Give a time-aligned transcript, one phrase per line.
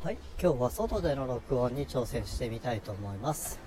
[0.00, 3.58] はい、今日は外での録音に挑戦してみたいと思います。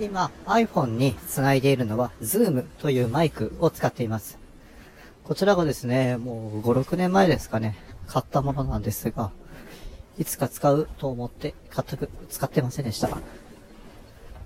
[0.00, 4.38] 今、iPhone につないでいるのは Zoom というマイクを使っています。
[5.24, 9.30] こちらがですね、もう5、6年前ですかね、買ったものなんですが、
[10.16, 13.10] いつか使うと思って全く使ってませんでした。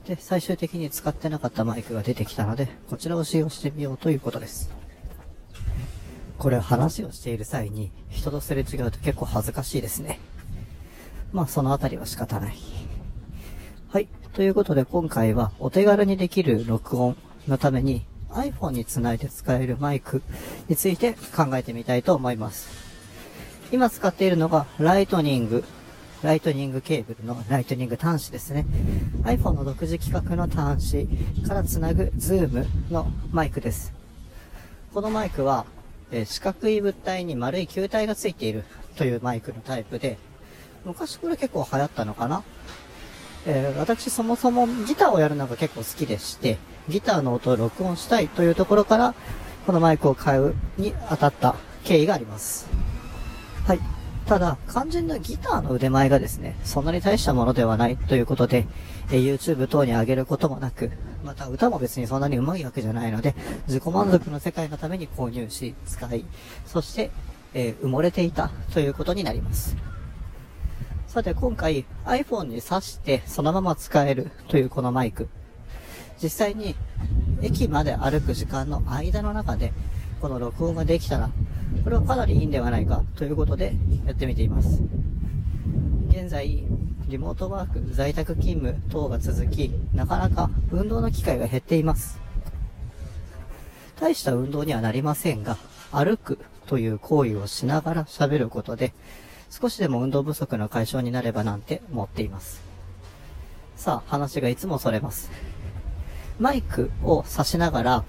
[0.08, 4.68] で、最終的に使ってなかったマイクが出てきたので、こちらを使用してみようということです。
[6.38, 10.18] これ話をしている際に人とすれ違うと結構恥ずかしいですね。
[11.32, 12.54] まあそのあたりは仕方ない。
[13.88, 14.08] はい。
[14.32, 17.16] ということで今回はお手軽にできる録音
[17.48, 20.22] のために iPhone につないで使えるマイク
[20.68, 22.68] について考えてみたいと思います。
[23.72, 25.64] 今使っているのがライトニング、
[26.22, 28.66] ライトニングケーブルのライトニング端子ですね。
[29.24, 31.06] iPhone の独自規格の端
[31.42, 33.92] 子からつなぐ Zoom のマイクです。
[34.92, 35.64] このマイクは
[36.14, 38.64] え、四角い物体に丸い球体がついている
[38.96, 40.18] というマイクのタイプで、
[40.84, 42.42] 昔これ結構流行ったのかな？
[43.46, 49.14] えー、私そもそもギターをやるのが結構好きでして、ギターの音を録音したいというところから、
[49.66, 52.68] このマイクを買うに当たった経緯があります。
[53.66, 53.80] はい。
[54.26, 58.66] ただ、肝心なギターの腕前がですね、そんなに大したものではないということで、
[59.10, 60.92] え YouTube 等に上げることもなく、
[61.24, 63.34] また歌も別にそんなに上手いわけじゃないので、
[63.66, 66.24] 自己満足の世界のために購入し、使い、
[66.66, 67.10] そして、
[67.54, 69.76] えー、埋もれていたということになります。
[71.12, 75.28] さて今回 iPhone に挿してそのまま使えるというこのマイク。
[76.22, 76.74] 実際に
[77.42, 79.74] 駅まで歩く時間の間の中で
[80.22, 81.28] この録音ができたら
[81.84, 83.74] これはかなりいいんではないかということで
[84.06, 84.82] やってみています。
[86.08, 86.64] 現在、
[87.08, 92.18] リモートワーク、在宅勤務等が続き、なかなか運動の機会が減っています。
[94.00, 95.58] 大した運動にはなりませんが、
[95.90, 98.94] 歩くという行為をしながら喋ることで、
[99.52, 102.62] 少しでも運動不足の解消になればなんて思っています。
[103.76, 105.30] さあ、話がいつもそれます。
[106.40, 108.04] マイクを差しながら、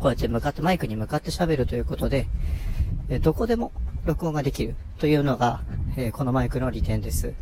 [0.00, 2.26] こうやって向かって、マイクに向かって喋るということで、
[3.10, 3.70] えどこでも
[4.06, 5.60] 録音ができるというのが、
[5.98, 7.34] えこのマイクの利点です。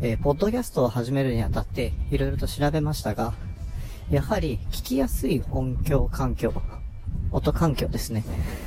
[0.00, 3.34] えー、ポッドキャストを始めるにあたって、いろいろと調べましたが、
[4.10, 6.54] やはり聞きやすい音響環境、
[7.30, 8.24] 音環境ですね。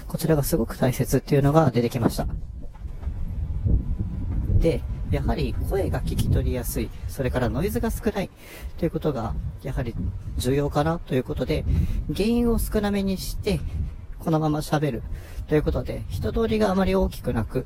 [0.07, 2.27] こちらがすごく大切っていうのが出てきました。
[4.61, 8.29] で、やはり声が聞き取りやすい、それからノイズが少ない
[8.77, 9.33] ということが、
[9.63, 9.93] やはり
[10.37, 11.65] 重要かなということで、
[12.15, 13.59] 原因を少なめにして、
[14.19, 15.03] このまま喋る
[15.47, 17.65] ということで、人通りがあまり大きくなく、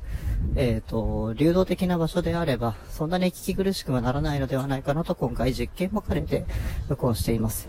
[0.56, 6.46] えっ、ー、と、流動的な場所であれば、そんなに聞き苦しくはならないのではないかなと今回実験も兼ねて
[6.88, 7.68] 録音しています。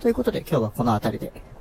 [0.00, 1.53] ということで今日はこの辺りで。